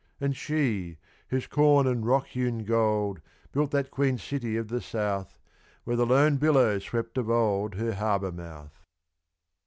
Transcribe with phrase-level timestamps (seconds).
[0.19, 0.97] And she,
[1.27, 5.37] whose corn and rock hewn gold Built that Queen City of the South,
[5.83, 8.81] Where the lone billow swept of old Her harbour mouth.